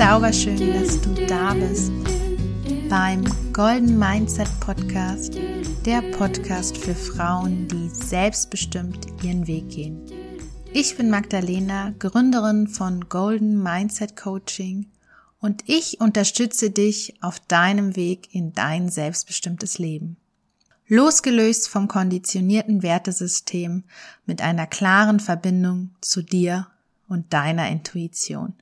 Zauberschön, 0.00 0.72
dass 0.72 0.98
du 1.02 1.12
da 1.26 1.52
bist 1.52 1.92
beim 2.88 3.22
Golden 3.52 3.98
Mindset 3.98 4.48
Podcast, 4.58 5.34
der 5.84 6.00
Podcast 6.12 6.78
für 6.78 6.94
Frauen, 6.94 7.68
die 7.68 7.90
selbstbestimmt 7.90 9.08
ihren 9.22 9.46
Weg 9.46 9.68
gehen. 9.68 10.00
Ich 10.72 10.96
bin 10.96 11.10
Magdalena, 11.10 11.92
Gründerin 11.98 12.66
von 12.66 13.10
Golden 13.10 13.62
Mindset 13.62 14.16
Coaching 14.16 14.86
und 15.38 15.64
ich 15.66 16.00
unterstütze 16.00 16.70
dich 16.70 17.22
auf 17.22 17.38
deinem 17.38 17.94
Weg 17.94 18.34
in 18.34 18.54
dein 18.54 18.88
selbstbestimmtes 18.88 19.78
Leben. 19.78 20.16
Losgelöst 20.88 21.68
vom 21.68 21.88
konditionierten 21.88 22.82
Wertesystem 22.82 23.84
mit 24.24 24.40
einer 24.40 24.66
klaren 24.66 25.20
Verbindung 25.20 25.90
zu 26.00 26.22
dir 26.22 26.68
und 27.06 27.34
deiner 27.34 27.68
Intuition. 27.68 28.54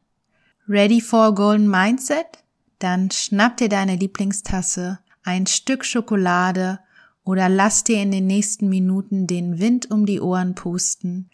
Ready 0.70 1.00
for 1.00 1.34
Golden 1.34 1.70
Mindset? 1.70 2.44
Dann 2.78 3.10
schnapp 3.10 3.56
dir 3.56 3.70
deine 3.70 3.96
Lieblingstasse, 3.96 4.98
ein 5.22 5.46
Stück 5.46 5.82
Schokolade 5.82 6.78
oder 7.24 7.48
lass 7.48 7.84
dir 7.84 8.02
in 8.02 8.10
den 8.10 8.26
nächsten 8.26 8.68
Minuten 8.68 9.26
den 9.26 9.58
Wind 9.58 9.90
um 9.90 10.04
die 10.04 10.20
Ohren 10.20 10.54
pusten. 10.54 11.30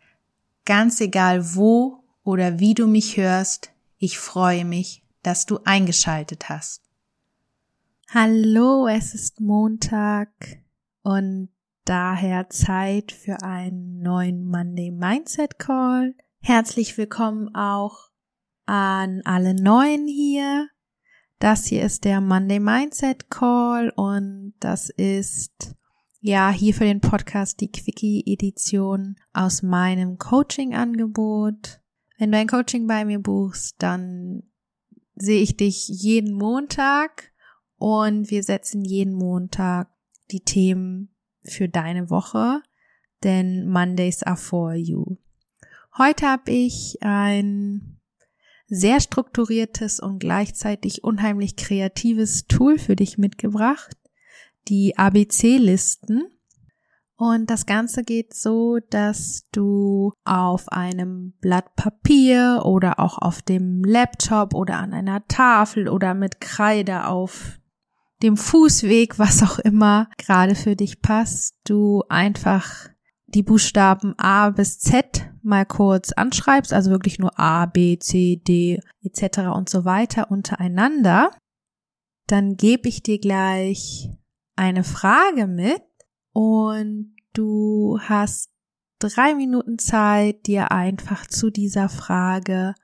Ganz 0.64 1.00
egal 1.00 1.56
wo 1.56 2.04
oder 2.22 2.60
wie 2.60 2.74
du 2.74 2.86
mich 2.86 3.16
hörst, 3.16 3.72
ich 3.98 4.20
freue 4.20 4.64
mich, 4.64 5.02
dass 5.24 5.46
du 5.46 5.58
eingeschaltet 5.64 6.48
hast. 6.48 6.82
Hallo, 8.10 8.86
es 8.86 9.14
ist 9.14 9.40
Montag 9.40 10.28
und 11.02 11.48
daher 11.84 12.50
Zeit 12.50 13.10
für 13.10 13.42
einen 13.42 14.00
neuen 14.00 14.44
Monday 14.46 14.92
Mindset 14.92 15.58
Call. 15.58 16.14
Herzlich 16.38 16.96
willkommen 16.96 17.52
auch 17.52 18.13
an 18.66 19.22
alle 19.24 19.54
Neuen 19.54 20.06
hier. 20.06 20.68
Das 21.38 21.66
hier 21.66 21.82
ist 21.82 22.04
der 22.04 22.20
Monday 22.20 22.60
Mindset 22.60 23.30
Call 23.30 23.90
und 23.96 24.54
das 24.60 24.88
ist 24.90 25.74
ja 26.20 26.50
hier 26.50 26.72
für 26.72 26.84
den 26.84 27.00
Podcast 27.00 27.60
die 27.60 27.70
Quickie 27.70 28.22
Edition 28.26 29.16
aus 29.32 29.62
meinem 29.62 30.16
Coaching 30.16 30.74
Angebot. 30.74 31.80
Wenn 32.18 32.32
du 32.32 32.38
ein 32.38 32.48
Coaching 32.48 32.86
bei 32.86 33.04
mir 33.04 33.18
buchst, 33.18 33.76
dann 33.82 34.44
sehe 35.16 35.42
ich 35.42 35.56
dich 35.56 35.88
jeden 35.88 36.34
Montag 36.34 37.32
und 37.76 38.30
wir 38.30 38.42
setzen 38.42 38.84
jeden 38.84 39.14
Montag 39.14 39.90
die 40.30 40.40
Themen 40.40 41.14
für 41.42 41.68
deine 41.68 42.08
Woche, 42.08 42.62
denn 43.22 43.68
Mondays 43.68 44.22
are 44.22 44.36
for 44.36 44.74
you. 44.74 45.18
Heute 45.98 46.26
habe 46.26 46.50
ich 46.50 46.96
ein 47.02 47.93
sehr 48.66 49.00
strukturiertes 49.00 50.00
und 50.00 50.18
gleichzeitig 50.18 51.04
unheimlich 51.04 51.56
kreatives 51.56 52.46
Tool 52.46 52.78
für 52.78 52.96
dich 52.96 53.18
mitgebracht, 53.18 53.96
die 54.68 54.96
ABC-Listen. 54.96 56.24
Und 57.16 57.48
das 57.48 57.66
Ganze 57.66 58.02
geht 58.02 58.34
so, 58.34 58.78
dass 58.90 59.44
du 59.52 60.12
auf 60.24 60.68
einem 60.70 61.34
Blatt 61.40 61.76
Papier 61.76 62.62
oder 62.64 62.98
auch 62.98 63.18
auf 63.18 63.40
dem 63.40 63.84
Laptop 63.84 64.54
oder 64.54 64.78
an 64.78 64.92
einer 64.92 65.26
Tafel 65.28 65.88
oder 65.88 66.14
mit 66.14 66.40
Kreide 66.40 67.06
auf 67.06 67.60
dem 68.22 68.36
Fußweg, 68.36 69.18
was 69.18 69.42
auch 69.42 69.58
immer 69.58 70.08
gerade 70.16 70.54
für 70.54 70.74
dich 70.74 71.02
passt, 71.02 71.56
du 71.64 72.02
einfach 72.08 72.88
die 73.26 73.42
Buchstaben 73.42 74.14
A 74.18 74.50
bis 74.50 74.78
Z 74.78 75.33
mal 75.44 75.66
kurz 75.66 76.12
anschreibst, 76.12 76.72
also 76.72 76.90
wirklich 76.90 77.18
nur 77.18 77.38
A, 77.38 77.66
B, 77.66 77.98
C, 77.98 78.36
D 78.36 78.80
etc. 79.02 79.50
und 79.54 79.68
so 79.68 79.84
weiter 79.84 80.30
untereinander, 80.30 81.30
dann 82.26 82.56
gebe 82.56 82.88
ich 82.88 83.02
dir 83.02 83.18
gleich 83.18 84.08
eine 84.56 84.84
Frage 84.84 85.46
mit 85.46 85.82
und 86.32 87.14
du 87.32 87.98
hast 88.00 88.50
drei 88.98 89.34
Minuten 89.34 89.78
Zeit, 89.78 90.46
dir 90.46 90.72
einfach 90.72 91.26
zu 91.26 91.50
dieser 91.50 91.88
Frage 91.88 92.74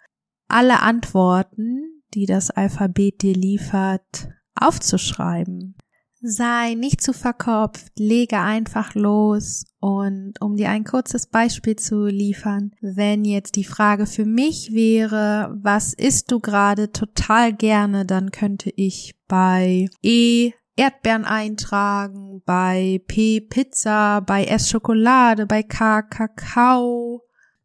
alle 0.49 0.81
Antworten, 0.81 2.03
die 2.15 2.27
das 2.27 2.51
Alphabet 2.51 3.23
dir 3.23 3.35
liefert, 3.35 4.29
aufzuschreiben. 4.55 5.77
Sei 6.23 6.75
nicht 6.75 7.01
zu 7.01 7.15
verkopft, 7.15 7.93
lege 7.99 8.41
einfach 8.41 8.95
los 8.95 9.65
und 9.81 10.35
um 10.43 10.55
dir 10.57 10.69
ein 10.69 10.85
kurzes 10.85 11.27
Beispiel 11.27 11.77
zu 11.77 12.05
liefern, 12.07 12.73
wenn 12.83 13.25
jetzt 13.25 13.57
die 13.57 13.65
Frage 13.65 14.05
für 14.05 14.27
mich 14.27 14.73
wäre, 14.73 15.57
was 15.63 15.95
isst 15.95 16.31
du 16.31 16.39
gerade 16.39 16.93
total 16.93 17.55
gerne, 17.55 18.05
dann 18.05 18.33
könnte 18.33 18.71
ich 18.77 19.15
bei 19.29 19.89
E 20.03 20.53
Erdbeeren 20.77 21.25
eintragen, 21.25 22.43
bei 22.47 23.03
P 23.07 23.41
Pizza, 23.41 24.21
bei 24.21 24.45
S 24.45 24.71
Schokolade, 24.71 25.47
bei 25.47 25.63
K 25.63 26.03
Kakao. 26.03 27.23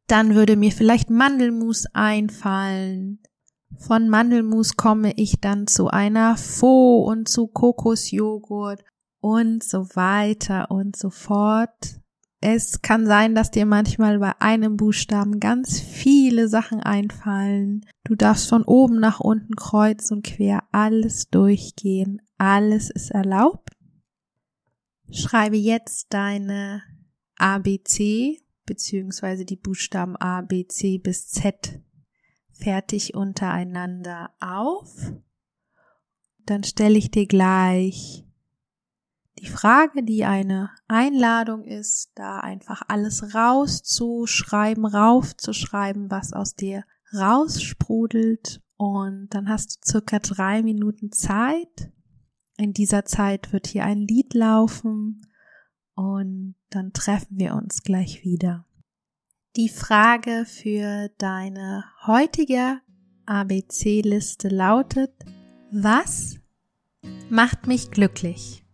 Dann 0.08 0.36
würde 0.36 0.56
mir 0.56 0.72
vielleicht 0.72 1.10
Mandelmus 1.10 1.86
einfallen. 1.94 3.20
Von 3.78 4.10
Mandelmus 4.10 4.78
komme 4.78 5.14
ich 5.16 5.40
dann 5.40 5.68
zu 5.68 5.88
einer 5.88 6.38
Faux 6.38 7.08
und 7.08 7.28
zu 7.28 7.48
Kokosjoghurt 7.48 8.84
und 9.20 9.64
so 9.64 9.88
weiter 9.96 10.72
und 10.72 10.96
so 10.96 11.10
fort. 11.10 12.00
Es 12.42 12.82
kann 12.82 13.08
sein, 13.08 13.34
dass 13.34 13.52
dir 13.52 13.66
manchmal 13.66 14.20
bei 14.20 14.40
einem 14.40 14.78
Buchstaben 14.78 15.40
ganz 15.40 15.80
viele 15.80 16.48
Sachen 16.48 16.80
einfallen. 16.80 17.86
Du 18.04 18.16
darfst 18.16 18.50
von 18.50 18.64
oben 18.64 19.00
nach 19.00 19.20
unten 19.20 19.56
kreuz 19.56 20.12
und 20.12 20.24
quer 20.24 20.64
alles 20.72 21.30
durchgehen. 21.30 22.22
Alles 22.38 22.90
ist 22.90 23.12
erlaubt. 23.12 23.72
Schreibe 25.10 25.58
jetzt 25.58 26.14
deine 26.14 26.84
ABC 27.38 28.42
beziehungsweise 28.66 29.46
die 29.46 29.58
Buchstaben 29.58 30.16
A, 30.16 30.42
B, 30.42 30.68
C 30.68 30.98
bis 30.98 31.28
Z 31.28 31.80
fertig 32.58 33.16
untereinander 33.16 34.32
auf. 34.40 35.14
Dann 36.46 36.64
stelle 36.64 36.98
ich 36.98 37.12
dir 37.12 37.28
gleich 37.28 38.26
die 39.40 39.48
Frage, 39.48 40.04
die 40.04 40.24
eine 40.24 40.70
Einladung 40.88 41.66
ist, 41.66 42.12
da 42.16 42.40
einfach 42.40 42.82
alles 42.88 43.36
rauszuschreiben, 43.36 44.86
raufzuschreiben, 44.86 46.10
was 46.10 46.34
aus 46.34 46.56
dir 46.56 46.86
raussprudelt. 47.14 48.62
Und 48.78 49.30
dann 49.30 49.50
hast 49.50 49.78
du 49.78 49.92
circa 49.92 50.20
drei 50.20 50.64
Minuten 50.64 51.12
Zeit. 51.12 51.92
In 52.58 52.74
dieser 52.74 53.06
Zeit 53.06 53.52
wird 53.52 53.68
hier 53.68 53.84
ein 53.84 54.02
Lied 54.02 54.34
laufen 54.34 55.28
und 55.96 56.56
dann 56.70 56.94
treffen 56.94 57.38
wir 57.38 57.56
uns 57.56 57.84
gleich 57.84 58.24
wieder. 58.24 58.66
Die 59.56 59.70
Frage 59.70 60.46
für 60.46 61.08
deine 61.18 61.86
heutige 62.06 62.82
ABC-Liste 63.26 64.50
lautet, 64.50 65.14
was 65.72 66.36
macht 67.30 67.66
mich 67.66 67.90
glücklich? 67.90 68.65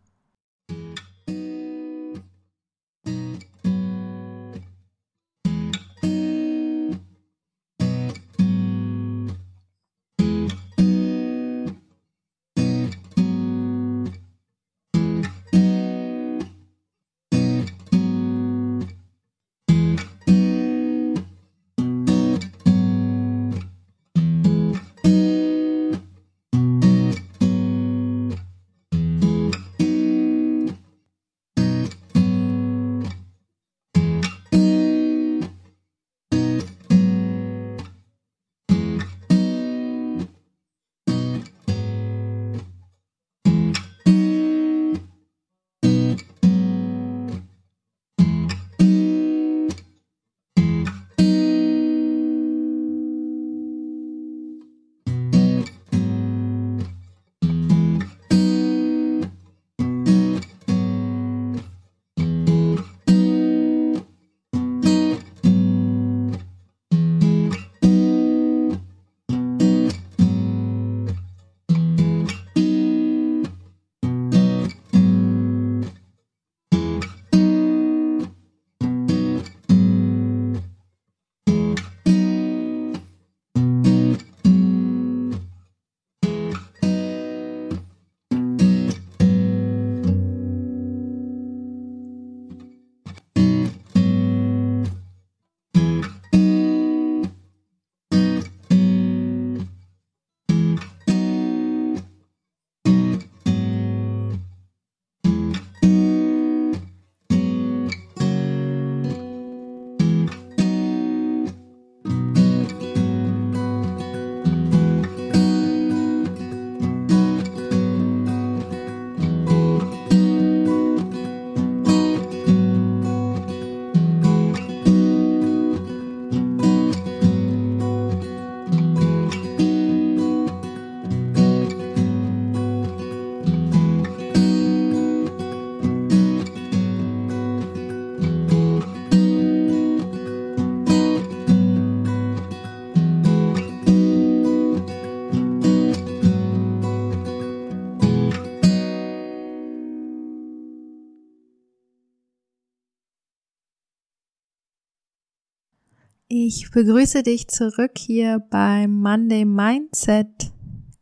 Ich 156.33 156.71
begrüße 156.71 157.23
dich 157.23 157.49
zurück 157.49 157.97
hier 157.97 158.39
beim 158.39 159.01
Monday 159.01 159.43
Mindset 159.43 160.53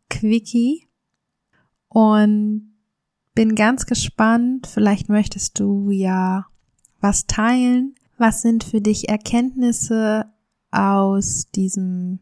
Quickie 0.10 0.88
und 1.88 2.74
bin 3.36 3.54
ganz 3.54 3.86
gespannt. 3.86 4.66
Vielleicht 4.66 5.08
möchtest 5.08 5.60
du 5.60 5.92
ja 5.92 6.48
was 7.00 7.28
teilen. 7.28 7.94
Was 8.18 8.42
sind 8.42 8.64
für 8.64 8.82
dich 8.82 9.08
Erkenntnisse 9.08 10.26
aus 10.72 11.46
diesem 11.54 12.18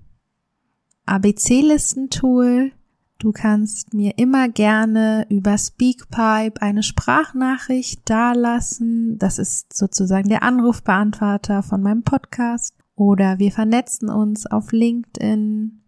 ABC-Listentool? 1.06 2.74
Du 3.19 3.31
kannst 3.31 3.94
mir 3.94 4.18
immer 4.18 4.50
gerne 4.50 5.25
über 5.30 5.57
Speakpipe 5.57 6.62
eine 6.62 6.83
Sprachnachricht 6.83 8.01
dalassen. 8.10 9.18
Das 9.18 9.39
ist 9.39 9.71
sozusagen 9.71 10.27
der 10.27 10.44
Anrufbeantworter 10.44 11.63
von 11.63 11.81
meinem 11.81 12.03
Podcast 12.03 12.74
oder 12.97 13.39
wir 13.39 13.51
vernetzen 13.53 14.09
uns 14.09 14.45
auf 14.47 14.73
LinkedIn. 14.73 15.83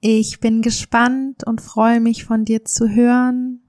Ich 0.00 0.40
bin 0.40 0.60
gespannt 0.60 1.44
und 1.44 1.62
freue 1.62 2.00
mich 2.00 2.24
von 2.24 2.44
dir 2.44 2.64
zu 2.64 2.90
hören. 2.90 3.62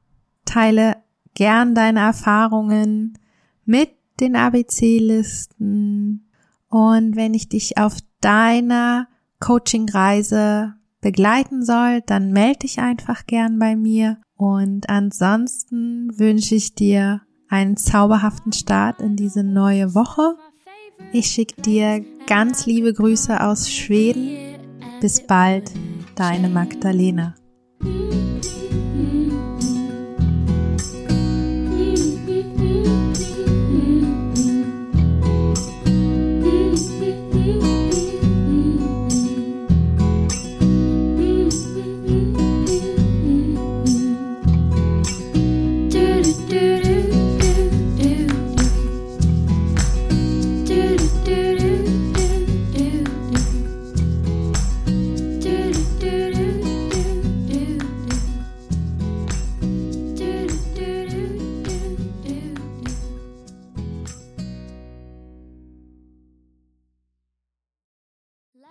Teile 0.44 0.98
gern 1.36 1.76
deine 1.76 2.00
Erfahrungen 2.02 3.18
mit 3.64 3.92
den 4.20 4.36
ABC-Listen. 4.36 6.30
Und 6.68 7.16
wenn 7.16 7.34
ich 7.34 7.48
dich 7.48 7.78
auf 7.78 7.98
deiner 8.22 9.08
Coaching-Reise 9.40 10.74
begleiten 11.00 11.64
soll, 11.64 12.02
dann 12.02 12.32
melde 12.32 12.60
dich 12.60 12.80
einfach 12.80 13.28
gern 13.28 13.60
bei 13.60 13.76
mir. 13.76 14.18
Und 14.36 14.90
ansonsten 14.90 16.18
wünsche 16.18 16.56
ich 16.56 16.74
dir 16.74 17.22
einen 17.50 17.78
zauberhaften 17.78 18.52
Start 18.52 19.00
in 19.00 19.16
diese 19.16 19.44
neue 19.44 19.94
Woche. 19.94 20.36
Ich 21.12 21.28
schicke 21.28 21.62
dir 21.62 22.06
ganz 22.28 22.66
liebe 22.66 22.94
Grüße 22.94 23.42
aus 23.42 23.72
Schweden. 23.72 24.38
Bis 25.02 25.26
bald, 25.26 25.72
deine 26.16 26.50
Magdalena. 26.50 27.36